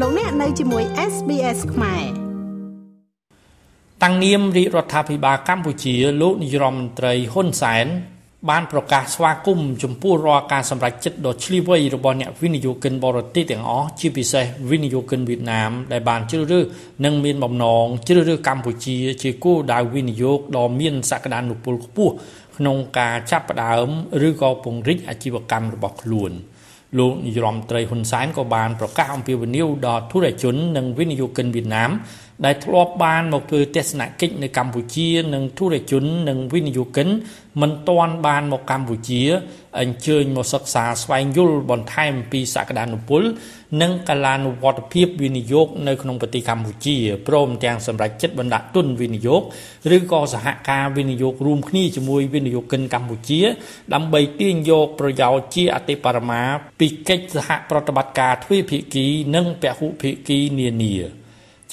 [0.00, 2.04] លោកអ្នកនៅជាមួយ SBS ខ្មែរ
[4.02, 7.86] តាំងនាមរាជរដ្ឋាភិបាលកម្ពុជាលោកនាយរដ្ឋមន្ត្រីហ៊ុនសែន
[8.50, 16.64] បានប្រកាសស្វាគមន៍ចំពោះរាល់ការសម្រេចចិត្តដ៏ឆ្លៀវវៃរបស់អ្នកវិនិយោគិនបរទេសទាំងអស់ជាពិសេសវិនិយោគិនវៀតណាមដែលបានជ្រើសរើស
[17.04, 22.12] និងមានបំណងជ្រើសរើសកម្ពុជាជាគោលដៅវិនិយោគដ៏មានសក្តានុពលខ្ពស់
[22.56, 23.88] ក្នុងការចាប់ផ្ដើម
[24.28, 26.32] ឬក៏ពង្រីកអាជីវកម្មរបស់ខ្លួន
[26.98, 31.90] លោកនាយរដ្ឋមន្ត្រីហ៊ុនសែនក៏បានប្រកាសអំពាវនាវដល់ធុរជននិងវិនិយោគិនវៀតណាម
[32.44, 37.08] ដែលធ្លាប់បានមកធ្វើទស្សនកិច្ចនៅកម្ពុជានិងធុរជននិងវិនិយោគិន
[37.60, 39.22] មិនទាន់បានមកកម្ពុជា
[39.80, 43.22] អញ្ជើញមកសិក្សាស្វែងយល់បន្ថែមពីសក្តានុពល
[43.82, 46.96] និងកាលានុវត្តភាពវិនិយោគនៅក្នុងប្រទេសកម្ពុជា
[47.28, 49.42] ព្រមទាំងសម្រេចចិត្តបណ្ដាក់ទុនវិនិយោគ
[49.96, 53.40] ឬក៏សហការវិនិយោគរួមគ្នាជាមួយវិនិយោគិនកម្ពុជា
[53.94, 56.42] ដើម្បីទាញយកប្រយោជន៍ជាអតិបរមា
[56.80, 61.23] ពីកិច្ចសហប្រតិបត្តិការទ្វេភាគី និងពហុភាគីនានា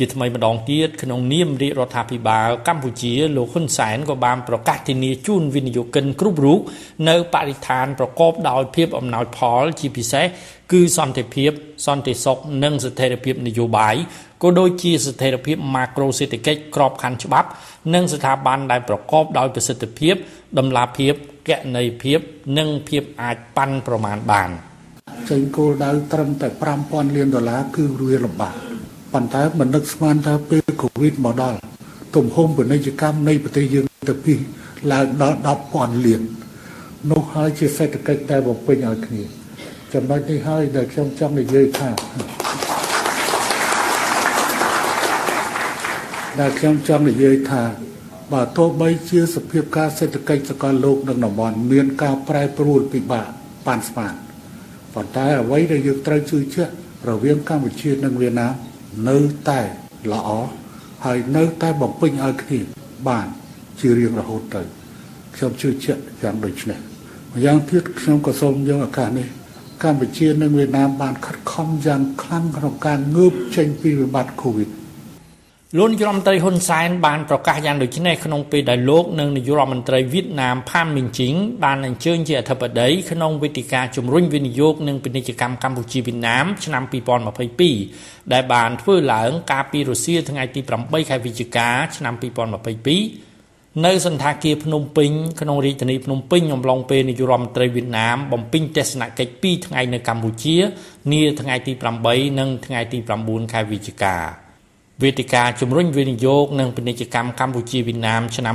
[0.00, 6.60] ជាថ្មីម្ដងទៀតក្នុងនាមរាជរដ្ឋាភិបាលកម្ពុជាលោកហ៊ុនសែនក៏បានប្រកាសធានាជូនវិនិយោគិនគ្រប់រូប
[7.08, 10.26] នៅបរិស្ថានប្រកបដោយភាពអំណោយផលជាពិសេស
[10.72, 11.50] គឺសន្តិភាព
[11.86, 13.94] សន្តិសុខនិងស្ថិរភាពនយោបាយ
[14.42, 17.48] ក៏ដូចជាស្ថិរភាពម៉ាក្រូសេដ្ឋកិច្ចក្របខ័ណ្ឌច្បាប់
[17.94, 20.14] និងស្ថាប័នដែលប្រកបដោយប្រសិទ្ធភាព
[20.58, 21.12] ដំណាភាព
[21.48, 22.18] កណន័យភាព
[22.58, 24.50] និងភាពអាចប៉ាន់ប្រមាណបាន
[25.30, 26.48] ចេញគោលដៅត្រឹមតែ
[26.82, 28.69] 5000លានដុល្លារគឺវាលំបាក
[29.12, 31.58] ប៉ុន្តែមិននឹកស្មានថាពេលកូវីដមកដល់
[32.16, 34.34] ទំហំពាណិជ្ជកម្មនៃប្រទេសយើងទៅពី
[34.92, 35.38] ឡើងដល់
[35.72, 36.22] 10,000លាន
[37.10, 39.22] នោះហើយជាសេដ្ឋកិច្ចដែលបំពេញឲ្យគ្នា
[39.92, 41.88] ចំណុចនេះហើយដែលខ្ញុំចង់និយាយថា
[46.40, 47.62] ដែលខ្ញុំចង់និយាយថា
[48.32, 53.26] បើទោះបីជាសភាពការសេដ្ឋកិច្ចសកលលោកនិងតំបន់មានការប្រែប្រួលពិបាក
[53.66, 54.14] ប៉ាន់ស្មាន
[54.94, 56.72] ប៉ុន្តែអ្វីដែលយើងត្រូវជឿជាក់
[57.08, 58.69] រវាងកម្ពុជានិងវៀតណាម
[59.08, 59.16] នៅ
[59.48, 59.60] តែ
[60.12, 60.28] ល្អ
[61.04, 62.58] ហើយនៅតែបំពេញឲ្យគ្នា
[63.08, 63.26] បាន
[63.80, 64.62] ជារៀងរហូតទៅ
[65.34, 66.78] ខ្ញុំជឿជាក់យ៉ាងដូចនេះ
[67.32, 69.28] ម្យ៉ាងទៀតខ្ញុំក៏សូមយកឱកាសនេះ
[69.82, 74.70] កម្ពុជានិងវៀតណាមបានខិតខំយ៉ាងខ្លាំងក្នុងការងើបចេញពីវិបត្តិ COVID
[75.78, 86.82] លោកនាយរដ្ឋមន្ត្រីហ៊ុនសែនបានប្រកាសយ៉ាងដូចនេះក្នុងពេលដែលលោកនិងនាយករដ្ឋមន្ត្រីវៀតណាមផានមីងជីងបានអញ្ជើញជាអធិបតីក្នុងវេទិកាជំរុញវិនិយោគនិងពាណិជ្ជកម្មកម្ពុជាវៀតណាមឆ្នាំ
[87.58, 92.14] 2022ដែលបានធ្វើឡើងកាលពីរុស្ស៊ីថ្ងៃទី8ខែវិច្ឆិកាឆ្នាំ
[92.98, 95.10] 2022នៅសន្តាគារភ្នំពេញ
[95.40, 100.56] ក្នុងរាជធានីភ្នំពេញអំឡុងពេលនាយករដ្ឋមន្ត្រីវៀតណាមបំពេញទស្សនកិច្ច2ថ្ងៃនៅកម្ពុជា
[101.12, 101.72] នាថ្ងៃទី
[102.06, 104.49] 8និងថ្ងៃទី9ខែវិច្ឆិកា
[105.02, 108.54] វេទិកាជំរុញវិនិយោគនិងពាណិជ្ជកម្មកម្ពុជាវៀតណាមឆ្នាំ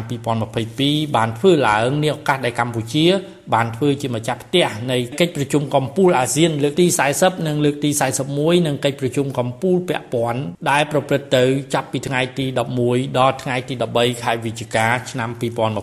[0.57, 3.06] 2022បានធ្វើឡើងនាឱកាសដែលកម្ពុជា
[3.53, 6.85] បានធ្វើជាម្ចាស់ផ្ទះនៃកិច្ចប្រជុំកំពូលអាស៊ានលើកទី
[7.17, 7.89] 40និងលើកទី
[8.29, 12.45] 41និងកិច្ចប្រជុំកំពូលពាក់ព័ន្ធដែលប្រព្រឹត្តទៅចាប់ពីថ្ងៃទី
[12.81, 15.29] 11ដល់ថ្ងៃទី13ខែវិច្ឆិកាឆ្នាំ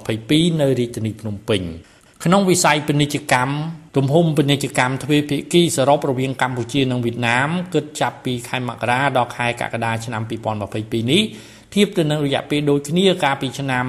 [0.04, 1.62] 2022នៅរាជធានីភ្នំពេញ
[2.24, 3.52] ក្នុងវិស័យពាណិជ្ជកម្ម
[3.96, 10.22] ទំហំពាណិជ្ជកម្មទ្វេភាគីសរុបរវាងកម្ពុជានិងវៀតណាមគិតចាប់ពីខែមករាដល់ខែកក្កដាឆ្នាំ
[10.66, 11.22] 2022នេះ
[11.74, 13.84] ធៀបទៅនឹងរយៈពេលដូចគ្នាកាលពីឆ្នាំ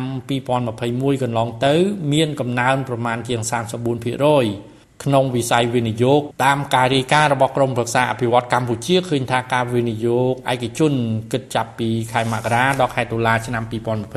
[0.60, 1.76] 2021កន្លងទៅ
[2.14, 4.73] មានកំណើនប្រមាណជាង34%
[5.06, 10.94] ក្នុងវិស័យវិនិយោគតាមការរាយការណ៍របស់ក្រមប្រឹក្សាអភិវឌ្ឍកម្ពុជាឃើញថាការវិនិយោគឯកជន
[11.32, 13.64] គិតចាប់ពីខែមករាដល់ខែតុលាឆ្នាំ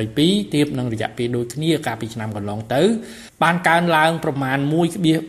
[0.01, 2.83] 2022ទៀបនឹងរយៈពេលដូចគ្នាកាលពីឆ្នាំកន្លងទៅ
[3.43, 4.59] បានកើនឡើងប្រមាណ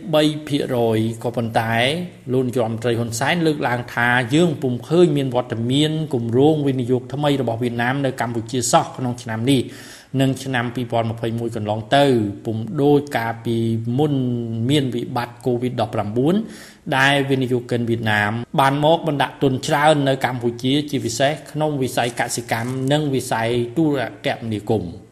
[0.05, 1.73] 1.3%ក៏ប៉ុន្តែ
[2.31, 9.61] លោកនាយរដ្ឋមន្ត្រីហ៊ុនសែនលើកឡើងថាយើងពុំឃើញមានវត្តមានគម្រោងវិនិយោគថ្មីរបស់វៀតណាមនៅកម្ពុជាសោះក្នុងឆ្នាំនេះ
[10.21, 10.65] និងឆ្នាំ
[11.11, 12.05] 2021កន្លងទៅ
[12.45, 13.57] ពុំដូចកាលពី
[13.97, 14.13] មុន
[14.69, 25.06] មានវិបត្តិ COVID-19 ដែលវិនិយោគិនវៀតណាម បានមកបណ្ដាក់ទុនច្រើននៅកម្ពុជាជាពិសេសក្នុងវិស័យកសិកម្មនិងវិស័យទូរគមនាគមន៍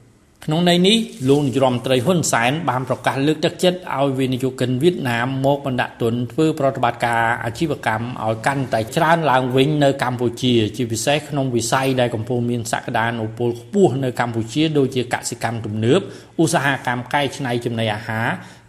[0.48, 0.98] ក្នុងន័យនេះ
[1.30, 16.00] លោកនាយរដ្ឋមន្ត្រីហ៊ុនសែនបានប្រកាសលើកទឹកចិត្តឲ្យវិនិយោគិនវៀតណាមមកបណ្ដាក់ទុនធ្វើប្រតិបត្តិការអាជីវកម្មឲ្យកាន់តែច្រើនឡើងវិញនៅកម្ពុជា ជាពិសេសក្នុងវិស័យដែលកំពុងមានសក្តានុពលខ្ពស់នៅកម្ពុជាដូចជាកសិកម្មទំនើប
[16.42, 18.28] ឧស្សាហកម្មកែច្នៃចំណីអាហារ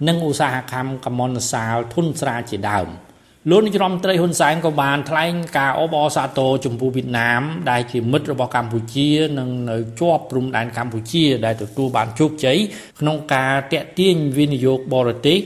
[0.08, 2.88] និងឧស្សាហកម្មកម្មន្តសាលធុនស្រាលជាដើម។
[3.50, 9.08] លោកនាយរដ្ឋមន្ត្រីហ៊ុនសែនក៏បានថ្លែងការអបអរសាទរចំពោះវៀតណាម ដែលជាមិត្តរបស់កម្ពុជា
[9.38, 12.58] និងនៅជាប់ព្រំដែនកម្ពុជា ដែលទទួលបានជោគជ័យ
[13.00, 15.38] ក្នុងការតាក់ទាញវិនិយោគបរទេស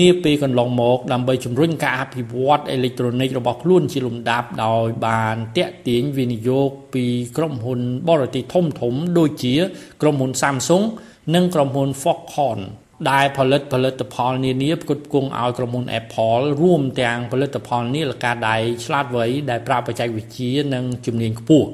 [0.00, 7.04] នាពេលកន្លងមកដើម្បីជំរុញការអភិវឌ្ឍអេឡិចត្រូនិករបស់ខ្លួនជាលំដាប់ដោយបានតាក់ទាញវិនិយោគពី
[7.36, 9.54] ក្រុមហ៊ុនបរទេសធំធំដូចជា
[10.02, 10.84] ក្រុមហ៊ុន Samsung
[11.34, 12.60] និងក្រុមហ៊ុន Foxconn
[13.08, 21.68] ដែលផលិតផលិតផលនានាផ្គត់ផ្គង់ឲ្យក្រុមហ៊ុន Apple រួមទាំងផលិតផលនាឡិកាដៃឆ្លាតវៃដែលប្រើបច្ចេកវិទ្យានិងជំនាញខ្ពស់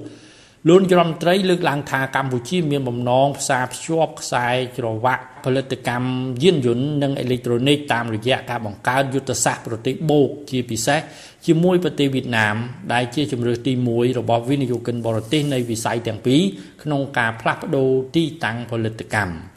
[0.68, 4.46] លោកនាយរដ្ឋមន្ត្រីលើកឡើងថាកម្ពុជាមានបំណងផ្សារភ្ជាប់ខ្សែ
[4.78, 6.08] ច្រវាក់ផលិតកម្ម
[6.42, 11.00] យានយន្តនិងអេឡិចត្រូនិកតាមរយៈការបង្កើតយុទ្ធសាស្ត្រប្រទេសបូកជាពិសេស
[11.46, 12.56] ជាមួយប្រទេសវៀតណាម
[12.92, 16.40] ដែលជាជំរើសទី1របស់វិនិយោគិនបរទេសនៃវិស័យទាំងពីរ
[16.82, 19.55] ក្នុងការផ្លាស់ប្ដូរទីតាំងផលិតកម្ម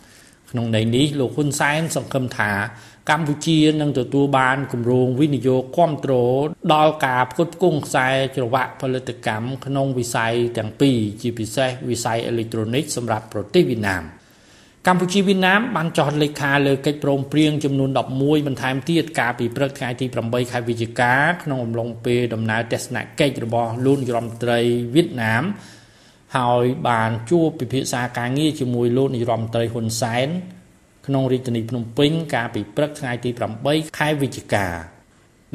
[0.52, 2.52] ក្នុងន័យនេះលោកហ៊ុនសែនសង្ឃឹមថា
[3.10, 6.44] កម្ពុជានឹងទទួលបានគម្រោងវិនិយោគគ្រប់គ្រង
[6.74, 14.04] ដល់ការផ្គត់ផ្គង់ខ្សែច្រវាក់ផលិតកម្មក្នុងវិស័យទាំងពីរជាពិសេសវិស័យអេឡិចត្រូនិកសម្រាប់ប្រទេសវៀតណាម
[14.88, 21.14] កម្ពុជាវៀតណាមបានចុះលេខាលើកិច្ចព្រមព្រៀងចំនួន11បន្ថែមទៀតកាលពីព្រឹកថ្ងៃទី8ខែវិច្ឆិកា
[21.44, 24.60] ក្នុងអំឡុងពេលដំណើរទស្សនកិច្ចរបស់លោកនាយរដ្ឋមន្ត្រី
[24.96, 25.44] វៀតណាម
[26.38, 30.28] ហើយបានជួបពិភាក្សាការងារជាមួយលោកនាយរដ្ឋមន្ត្រីហ៊ុនសែន
[31.08, 33.30] ក្នុងរាជធានីភ្នំពេញកាលពីព្រឹកថ្ងៃទី
[33.64, 34.66] 8ខែវិច្ឆិកា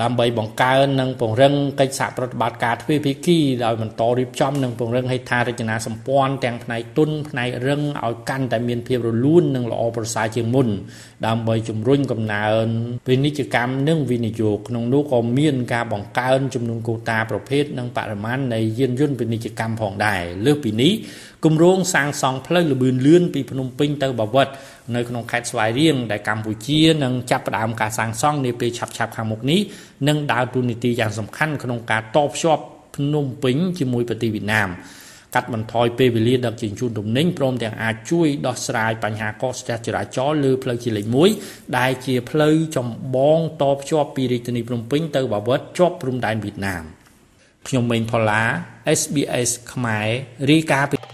[0.03, 10.69] ដើម្បីបង្កើននិងពង្រឹងកិច្ចសហប្រតិបត្តិការទ្វេភាគីដោយបន្តរៀបចំនិងពង្រឹងហេដ្ឋារចនាសម្ព័ន្ធទាំងផ្នែកទុនផ្នែករឹងឲ្យកាន់តែមានភាពរលូននិងល្អប្រសើរជាងមុន
[11.27, 12.67] ដើម្បីជំរុញកំណើន
[13.07, 20.93] ពាណិជ្ជកម្មនិងវិនិយោគក្នុងនោះក៏មានការបង្កើនចំនួនកូតាប្រភេទនិងបរិមាណនៃយានយន្តពាណិជ្ជកម្មផងដែរលើសពីនេះ
[21.45, 24.49] គម្រោងសាងសង់ផ្លូវលបឿនលឿនពីភ្នំពេញទៅបាវិត
[24.95, 29.61] នៅក្នុងខេត្តស្វាយរៀងដែលកម្ពុជានឹងចាប់ផ្ដើមការសាងសង់នាពេលឆាប់ៗខាងមុខនេះ
[30.09, 32.63] នឹងដើរតួនាទីយ៉ាងសំខាន់ក្នុងការតភ្ជាប់
[32.97, 34.69] ភ្នំពេញជាមួយប្រទេសវៀតណាម
[35.35, 41.07] កាត់បន្ថយពេលវេលាដឹកជញ្ជូនទំនិញព្រមទាំងអាចជួយដោះស្រាយបញ្ហាកកស្ទះចរាចរណ៍លើផ្លូវជាលេខ
[41.41, 46.85] 1ដែលជាផ្លូវចម្បងតភ្ជាប់ពីរាជធានីភ្នំពេញទៅបាវិតជាប់ព្រំដែនវៀតណាម
[47.69, 48.43] ខ្ញុំមេងផល្លា
[49.01, 50.09] SBS ខ្មែរ
[50.51, 51.14] រាយការណ៍ពី